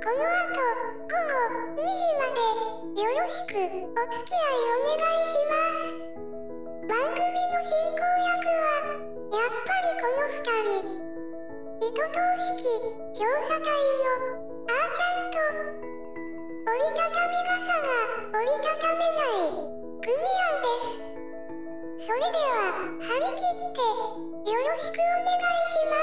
[0.02, 0.62] この後
[1.10, 5.98] 午後2時までよろしくお付き合いお願いします
[6.88, 8.98] 番組の進行役は
[9.32, 11.12] やっぱりこの2人。
[11.82, 12.62] 糸通式
[13.18, 15.42] 調査隊のあーちゃんと
[16.70, 17.90] 折りたたみ傘が
[18.38, 19.66] 折りたためない
[20.00, 21.31] クミアンです。
[22.04, 22.34] それでは
[23.00, 23.80] 張り切って
[24.50, 26.02] よろしくお願いしま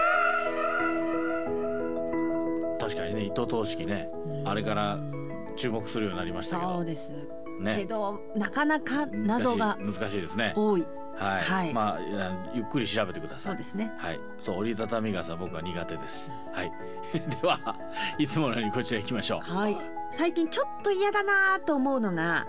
[2.79, 2.95] す。
[2.95, 4.09] 確かにね糸通式ね
[4.45, 5.01] あれから
[5.57, 6.74] 注目するようになりましたけど。
[6.74, 7.11] そうです、
[7.59, 10.52] けねどなかなか謎が難しいですね。
[10.54, 10.87] 多い。
[11.16, 11.73] はい、はい。
[11.73, 12.01] まあ
[12.54, 13.54] ゆっくり調べてください。
[13.54, 13.93] うそですね。
[13.99, 16.32] はい、そう折りたたみ傘僕は苦手です。
[16.52, 16.71] はい、
[17.13, 17.59] では
[18.19, 19.41] いつものようにこちら行きましょう。
[19.41, 19.76] はい。
[20.13, 22.46] 最近ちょっと嫌だなと思うのが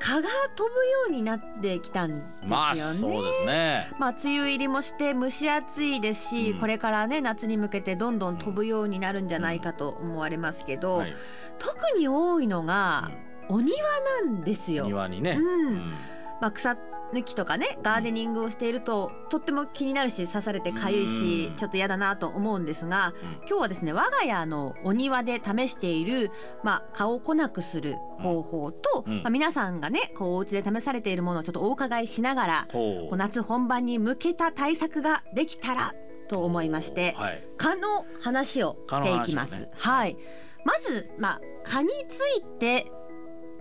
[0.00, 2.48] 蚊が飛ぶようになってきたんですよね。
[2.48, 3.90] まあそうですね。
[3.98, 11.14] まあ梅雨入りもして蒸し暑いですし、うんこれからね夏に向けてどんどん飛ぶようになるんじゃないかと思われますけど、はい、
[11.58, 13.10] 特に多いのが
[13.48, 13.78] お庭
[14.22, 14.86] なんですよ。
[14.86, 15.32] 庭にね。
[15.32, 15.94] うんうん
[16.40, 16.76] まあ、草
[17.14, 21.56] 抜きとかねガーデニングをしているととっても気になるし刺されてかゆいしうん。
[21.56, 23.32] ちょっと嫌だなと思うんですがうん。
[23.46, 26.30] 今日はですね我が家のお庭で試している、
[26.62, 29.16] まあ、蚊を来なくする方法と、うん。
[29.18, 35.94] まあ、皆さんがねこうお家で試されているものをちょっとお伺いしながらほこう夏本番に向けた対策ができたら
[36.28, 37.42] と思いましてはい。
[37.56, 39.52] 蚊の話をしていきます。
[39.52, 39.70] ね。
[39.74, 40.16] はい。
[40.64, 42.86] まず、まあ、蚊について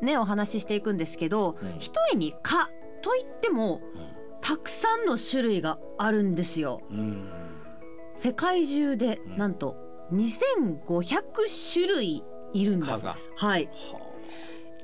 [0.01, 1.79] ねお話ししていくんですけど、うん。
[1.79, 2.57] ひとえに蚊
[3.03, 3.81] といっても
[4.41, 6.97] たくさんの種類があるんですようん。
[6.97, 7.29] うん。
[8.17, 9.77] 世界中でうんなんと
[10.11, 11.21] 2500
[11.73, 12.23] 種類
[12.53, 13.99] いるんだそうですはいは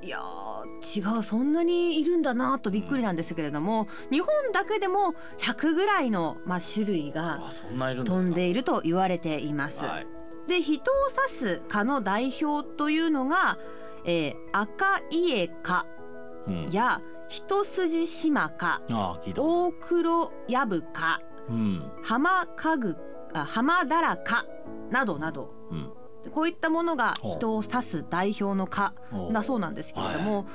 [0.02, 7.42] いやー違うそんなにいるんだなとびっくりなんですけれども、日本だけでも100ぐらいの、まあ、種類あ。
[7.42, 8.04] が。
[8.06, 10.08] 飛んでいると言われています、はい。
[10.48, 13.58] で人を指す蚊の代表というのが、
[14.06, 15.86] えー、赤イエカ
[16.48, 16.66] うん。
[17.30, 21.54] やヒトスジシマカああ聞いたこ大黒ヤブカと。
[21.54, 21.92] うん。
[22.04, 22.98] ハマカグ
[23.34, 24.46] あハマダラカ
[24.90, 25.90] などなどうん。
[26.32, 28.94] こういったものが人を指す代表の蚊
[29.32, 30.48] だそうなんですけれども、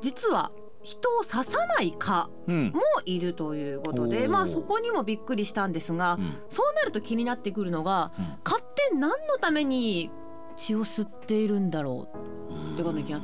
[0.00, 2.72] 実は人を刺さない蚊うん。
[2.72, 10.10] もいるということおーでまあそこにもびっくりしたんですが、うんそうなると気になってくるのがうん蚊って何のために
[10.56, 13.20] 血を吸っているんだろうってことに気が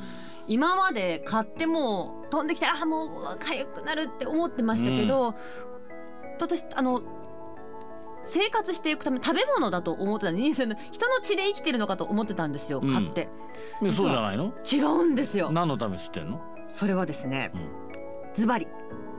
[0.49, 5.35] 今まで蚊ってもう飛んできたらあもう痒くなるって思ってましたけど、
[6.41, 7.03] 私あの
[8.27, 13.29] 生活していくため食べ物だと思ってたのにその人の血で生きてるのかと思ってたんですようん蚊って、
[13.83, 14.53] えそうじゃないの？
[14.71, 16.41] 違うんですよ何のために吸ってんの？
[16.71, 17.61] それはですねうん
[18.35, 18.67] ズバリ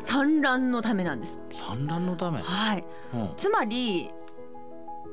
[0.01, 2.41] 産卵のためなんです産卵のため？
[2.41, 3.33] はいうん。
[3.35, 4.11] つまり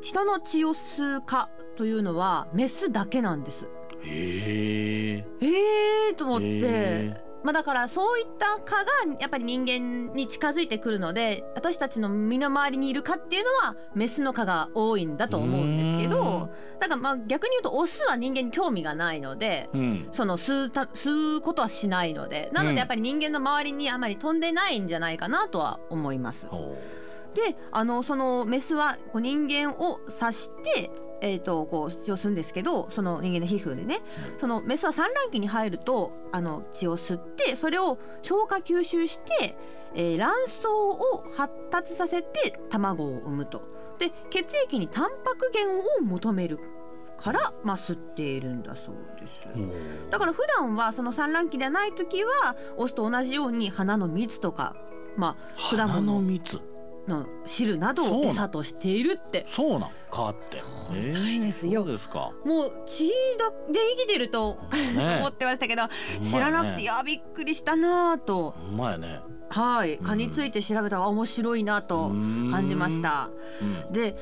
[0.00, 3.66] 人の血を吸う蚊というのはメスだけなんです
[4.02, 5.24] へえ。
[5.40, 8.90] えーと思って、へまあだからそういった蚊が
[9.20, 20.08] やっぱり人間に近づいてくるので私たちの身の回りにいる蚊っていうのはメスの蚊が多いんだと思うんですけうーんどだからまあ逆に言うとオスは人間に興味がないのでうん。
[20.10, 26.48] その吸うた吸うことはしないのでなのうんでやっぱり人間の周りにあまり飛んでないんじゃないかなとは思います。
[26.48, 26.76] ほ
[27.34, 30.90] であのそのメスはこう人間を刺して
[31.20, 34.00] えー、とこう血を吸うんですけどその人間の皮膚でね、
[34.40, 39.56] そのメスは産卵期に入るとあの血を吸ってそれを消化吸収して、
[39.94, 43.62] えー卵巣を発達させて卵を産むと。
[43.98, 46.58] で血液にタンパク源を求める
[47.16, 49.58] から、まあ、吸っているんだそうです。
[49.58, 50.10] う。
[50.10, 54.76] だから普段はその産卵期ではない時はオスと同じように花の蜜とか、
[55.16, 56.60] まあ、果花の物蜜。
[57.08, 59.90] の汁などを餌としているってそうなん。
[60.10, 60.58] 蚊って。
[60.58, 62.30] そうみたいですよそうですか。
[62.44, 64.58] もう血だで生きてると
[64.94, 65.82] ね 思ってましたけど
[66.22, 69.20] 知らなくていやびっくりしたなぁとまやね。
[69.48, 72.08] はい蚊について調べたら面白いなと
[72.50, 73.30] 感じました
[73.88, 73.92] うん。
[73.92, 74.16] で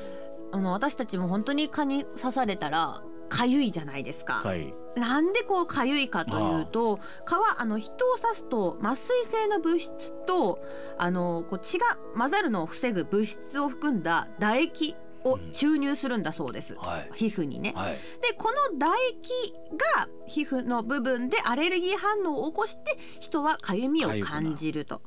[0.51, 3.01] あの私たちも本当に蚊に刺されたら
[3.35, 4.73] 痒いじゃないですかはい。
[4.95, 10.59] なんでこう痒いかというと蚊はあの人を刺すと麻酔性の物質と
[10.97, 17.09] あのこう血が混ざるのを防ぐ物質を含んだ唾液を注入するんだそうです、はい。
[17.13, 17.73] 皮膚にね。
[17.75, 17.93] はい。
[17.93, 19.53] でこの唾液
[19.97, 25.01] が皮膚の部分でアレルギー反応を起こして人は痒みを感じると。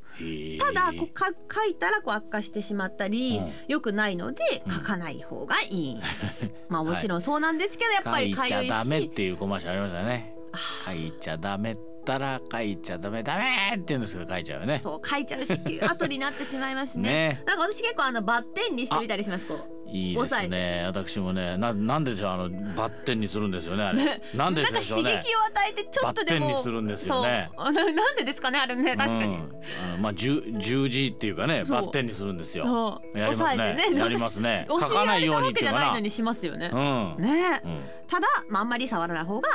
[0.59, 3.53] ただこうか書いたらこう悪化してしまったり、うん。
[3.69, 10.35] 良くないのでうん書かない方がいいんです、まあ もはいちろんそうなんですけどやっぱり書いちゃ痒いし、ダメっていうコマーシャルありましたね。
[10.53, 11.79] あ書いちゃダメっ
[12.09, 14.81] たら書いちゃダメダメって言うんですけど書いちゃうよね。
[14.83, 17.11] そう書いちゃうし後になってしまいますね。
[17.39, 17.43] ね。
[17.47, 24.21] なんか私結構あのバッテンにしてみたりしますこういいです抑ね私もねななんでじゃああのバッテンにするんですよねあれ。
[24.35, 25.11] なんでなんかでしょうね。
[25.13, 27.51] 刺激を与えてちょっとでもバッテンにするんですよね。
[27.57, 33.01] な なんでですかねあれね確かに、うんあのまあ十十字っていうかねバッテンにするんですよ。
[33.15, 33.75] やりますね。
[33.75, 33.99] ね。
[33.99, 34.67] やりますね。
[34.69, 35.81] 書かないようにっていうかな。
[35.81, 37.17] ないのにしますよね、うん。
[37.19, 37.61] ね。
[37.65, 37.81] うん。
[38.07, 39.49] ただ、まあ、あんまり触らない方が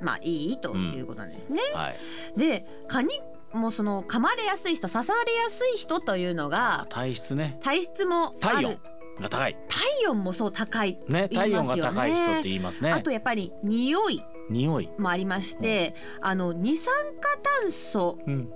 [0.00, 1.96] まあいいということなんですね、はい。
[2.38, 3.20] で蚊に
[3.52, 7.58] もうその噛まれやすい人刺されやすい人というのが体質ね。
[7.62, 8.72] 体質もあ体温。
[8.72, 8.78] る
[9.20, 9.56] が高い。
[9.68, 12.92] 体温もそう高いね体温が高い人って言いますね。
[12.92, 14.22] あとやっぱり匂い。
[14.50, 14.90] 匂い。
[14.98, 18.52] もありまして、あの二酸化炭素うん。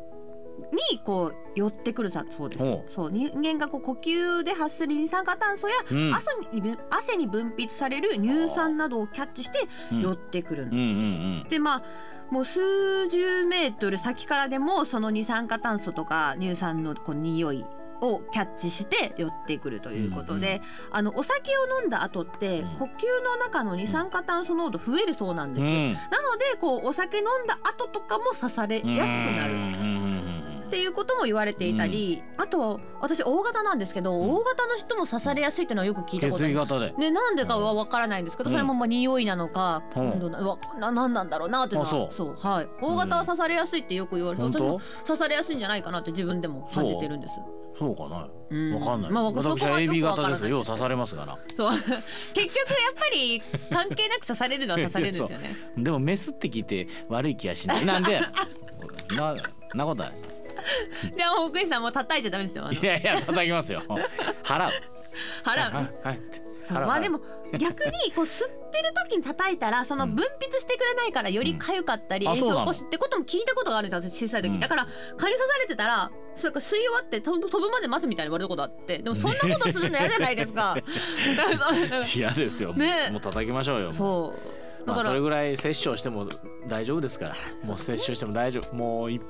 [0.92, 2.62] にこう寄ってくるさそうです。
[2.62, 6.14] ほそう人間がこう呼吸で発する二酸化炭素や、うん。
[6.14, 9.58] 汗に汗に分泌される乳酸などをキャッチして
[9.90, 10.02] うん。
[10.02, 11.82] 寄ってくるんです、でまあ
[12.30, 17.64] もう数十メートル先からでもその二酸化炭素とか乳酸のこう匂い
[18.00, 22.68] をキャッチして寄ってくるということで、あのお酒を飲んだ後ってうん。
[22.78, 22.88] 呼吸
[23.24, 25.92] の中の二酸化炭素濃度増えるそうなんですよ、うん。
[25.92, 29.54] なのでこうお酒飲んだ後とかも刺されやすくなる。
[29.54, 29.99] うんうんうん
[30.70, 34.30] っていうことも言われていたり、あと私 O 型なんですけど、ん。
[34.30, 36.72] O 型の人も刺されやすいっていうのはよく聞いたこと血あります。
[36.72, 37.08] 液型で。
[37.08, 38.54] ね、なんでかはわからないんですけど、うん。
[38.54, 40.30] それもまあ匂いなのか、うん。
[40.30, 42.36] なわななんなんだろうなっていうのはあそう。
[42.38, 42.68] はい。
[42.80, 47.34] O 型は刺されやすいってよく言われて、本私も当刺されやすいんじゃないかなって自分でも感じてるんです。
[47.76, 47.96] そう。
[47.96, 48.28] かな。
[48.50, 48.74] うん。
[48.74, 49.10] わかんない。
[49.10, 50.48] まあ、私は AB 型ですよ。
[50.50, 51.70] よう刺されますからそう。
[51.74, 52.04] 結局やっ
[52.94, 53.42] ぱり
[53.72, 55.56] 関係なく刺されるのは刺されるんですよね。
[55.76, 57.84] でもメスって聞いて悪い気がしない。
[57.84, 58.20] なんで？
[59.16, 59.34] な
[59.74, 60.12] なことない
[61.16, 62.70] じゃあ奥井さんもう叩いちゃダメですよ。
[62.70, 63.82] いやいや叩きますよ。
[64.42, 64.72] 払う。
[65.44, 65.90] 払う。
[66.02, 66.20] はい
[66.70, 67.20] まあでも
[67.58, 74.60] 逆にこう吸ってる時に叩いたらその分泌してくれないからより痒かったり炎症を起こすってことも聞いたことがあるんですよ私小さい時、うん。
[74.60, 74.86] だから
[75.16, 80.76] 蚊に刺されてたらそれから吸い終わって飛ぶまで待つみたいに言われたことあってでもそんなことするの嫌じゃないですか。
[82.14, 86.28] 嫌ですよねもう叩きましょうよもうそうだまあから、それぐらい殺生しても
[86.68, 87.34] 大丈夫ですから
[87.64, 89.20] もう殺生しても大丈夫もういっ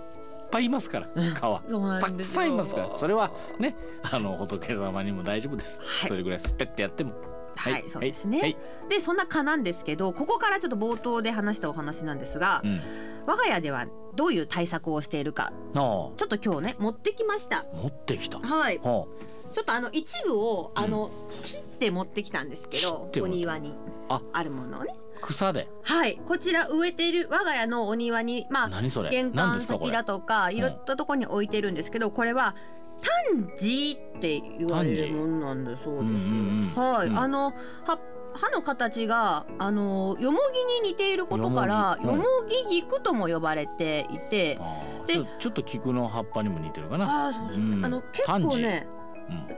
[0.51, 1.61] ぱいいますから川
[2.01, 2.97] たくさんいますから。
[2.97, 6.09] それはねあの仏様にも大丈夫です、はい。
[6.09, 7.13] それぐらいスペッてやっても。
[7.57, 8.57] はい、そうですね、はい。
[8.89, 12.81] でそんな蚊なんですけどここからちょっと冒頭で話したお話なんですが、うん。
[13.27, 15.79] 我が家ではどういう対策をしているかああ。
[15.79, 17.67] ちょっと今日ね持ってきました。
[17.75, 18.39] 持ってきた。
[18.39, 18.79] はい。
[18.79, 19.07] は
[19.53, 21.11] ちょっとあの一部をあの、
[21.43, 23.75] 切って持ってきたんですけ切どお庭に。
[24.09, 24.23] あ。
[24.33, 24.95] あるものをね。
[24.95, 25.69] あ草で。
[25.83, 26.21] はい。
[26.27, 29.11] こちら植えている我が家のお庭にまあ何それ？
[29.11, 32.55] 玄関先だとかいろんなところに置いてるんですけどこれは
[33.01, 36.83] タンジーって言われるものなんだそうです、うんうんうん。
[36.83, 37.19] はい、うん。
[37.19, 37.53] あの
[37.85, 37.99] 葉
[38.33, 42.25] 葉の形があのよもぎに似ていることからよよもも
[42.69, 44.59] ぎ菊とも呼ばれていて、
[45.07, 47.29] でちょっと菊の葉っぱにも似てるかな。
[47.29, 48.87] あの結構ね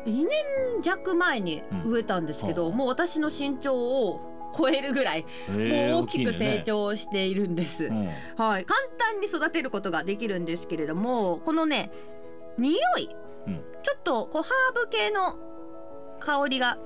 [0.06, 0.12] うん。
[0.12, 0.26] 2年
[0.82, 2.76] 弱前に植えたんですけど、うん。
[2.76, 7.84] もう私の身長を超えるぐらい、もう大きく成長しているんです。
[7.84, 8.06] うん。
[8.36, 11.90] はい、簡単に育てることができるんですけれどもこのね
[12.58, 13.08] 匂い、
[13.46, 13.64] うん。
[13.82, 15.38] ちょっとこうハーブ系の
[16.20, 16.78] 香りが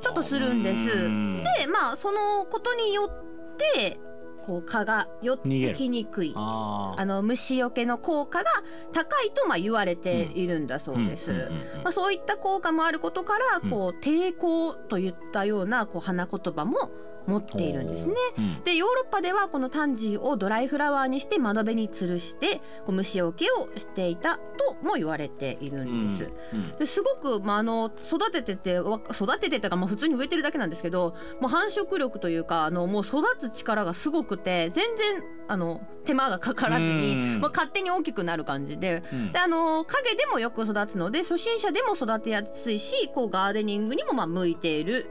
[0.00, 1.04] ちょっとするんです。
[1.04, 1.42] うん。
[1.58, 3.98] でまあそのことによって
[4.46, 6.32] こう蚊が寄ってきにくい。
[6.36, 8.50] ああの虫除けの効果が
[8.92, 11.50] 高いとまあ言われているんだそうです。
[11.92, 16.90] そういった効果もあることから、うんこう抵抗といったようなこう花言葉も
[17.26, 18.14] 持っているんですね。
[18.38, 18.62] うん。
[18.64, 24.40] でヨーロッパではこのタンジーをドライフラワーにして窓辺に吊るしてこう虫除けをしていたと
[24.82, 26.30] も言われているんです。
[26.52, 26.76] うん。
[26.76, 37.40] ですごく、まあ、あの育てててわ育ててというか、まあ、普通に植えてるだけなんですけどもう繁殖力というかあのもう育つ力がすごくて全然あの手間がかからずに、うん。
[37.40, 39.02] まあ、勝手に大きくなる感じで。
[39.12, 39.32] うん。
[39.32, 45.10] であの影でもよく育つので初心者でも育てやすいしこうガーデニングにもまあ向いている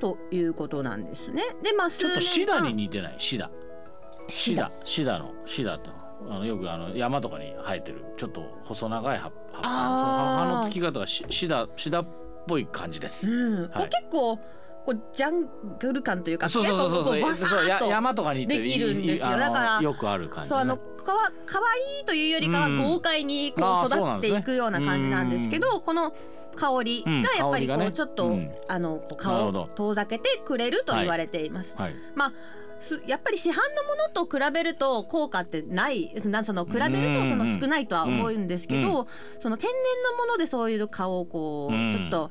[0.00, 1.42] ということなんですね。
[1.62, 3.14] でまあちょっとシダに似似てない？
[3.18, 3.50] シダ。
[4.28, 4.70] シダ。
[4.84, 5.18] シダ。
[5.18, 5.90] のシダって
[6.28, 9.58] あのよくあの山とかに生えてるちょっと細長い葉っぱ。
[9.62, 12.06] 葉のつき方がシシダシダっ
[12.46, 13.32] ぽい感じです。
[13.32, 13.70] うん。
[13.70, 13.88] はい。
[13.88, 15.48] 結構こうジャン
[15.78, 17.20] グル感というかそうそうそうそう。
[17.20, 19.30] 結構こうそう山とかにできるんですよ。
[19.30, 20.94] だからよくある感じそうあのですね。
[21.04, 22.78] かわ可愛いというよりかはうん。
[22.78, 26.14] 豪快にこう育っていくような感じなんですけど、この
[26.54, 28.50] 香りがやっぱりこうちょっと、うん。
[28.68, 31.76] あのこう顔を遠ざけてくれると言われています。
[31.76, 31.94] はい。
[32.14, 32.32] まあ
[32.80, 39.06] すやっぱり市販のものと比べると効果ってないなその比べるとその少ないとは思うんですけど、
[39.40, 39.72] その天然
[40.12, 41.92] のものでそういう顔をこう、うん。
[41.98, 42.30] ちょっと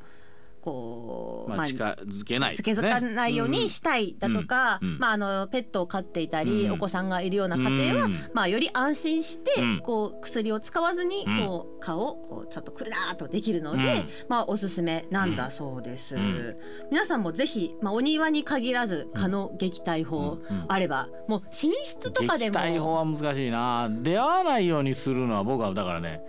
[0.64, 4.88] こう、まあ近づけないつけづかないようにしたいだとか、うん。
[4.88, 4.98] うん。
[4.98, 6.72] まあ、あのペットを飼っていたり、うん。
[6.72, 8.14] お子さんがいるような家庭は、うん。
[8.32, 9.80] まあ、より安心して、うん。
[9.80, 11.46] こう薬を使わずに、うん。
[11.46, 14.08] こう蚊をこうちょっとくるなーっとできるので、うん。
[14.28, 16.16] まあ、おすすめなんだそうです。
[16.16, 16.56] ん。
[16.90, 21.52] 皆さんもぜひ、まあ、お庭に限らず蚊の撃退法あれば、もう寝
[21.84, 22.58] 室とかでも。
[22.58, 23.90] 撃退法は難しいな。
[23.90, 26.20] 出会わないようにするのは僕はだからね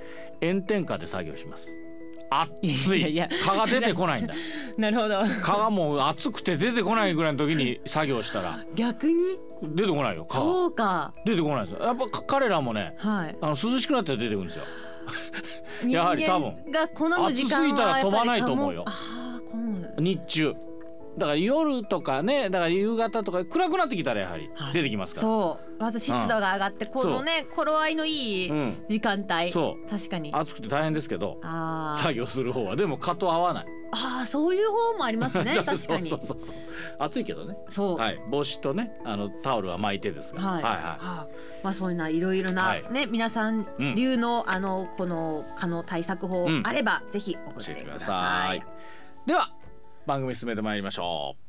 [0.42, 1.78] 炎天下で作業します
[2.30, 3.20] 暑い。
[3.46, 4.34] 蚊が出てこないんだ。
[4.78, 5.24] なるほど。
[5.44, 8.60] 蚊がもう暑くて出てこないぐらいの時に作業したら。
[8.76, 9.38] 逆に？
[9.64, 11.14] 出てこないよ蚊はそうか。
[11.26, 11.86] 出てこないですよ。
[11.86, 13.38] やっぱか彼らもねはい。
[13.42, 14.64] あの涼しくなったら出てくるんですよ。
[15.88, 16.56] やはり多分。
[16.66, 18.86] 人間が好む時間は暑すぎたら飛ばないと思うよ。
[19.98, 20.56] 日中
[21.18, 24.74] だから夜とかねだから夕方とか暗くなってきたらやはりはい。
[24.74, 25.82] 出てきますから、そう。
[25.82, 28.86] まず湿度が上がって、このね頃合いのいいうん。
[28.90, 29.90] 時間帯、そう。
[29.90, 30.32] 確かに。
[30.34, 31.40] 暑くて大変ですけど
[31.96, 32.76] 作業する方は。
[32.76, 33.66] でも蚊と合わない。
[33.92, 35.56] あーそういう方もありますね。
[35.56, 36.40] 確かにそうそうそう。
[36.40, 36.56] そう
[37.00, 37.56] 暑いけどね。
[37.70, 37.98] そう。
[37.98, 38.20] はい。
[38.30, 41.28] 帽子とねあのタオルは巻いてですがはい、はいはあ
[41.64, 42.84] まあそういうないろいろな、はい。
[42.92, 43.96] ね皆さんうん。
[43.96, 46.64] 流の、あのこの蚊の対策法うん。
[46.66, 48.62] あれば、ぜひ送ってください。
[49.26, 49.50] では
[50.06, 51.45] 番組進めてまいりましょう。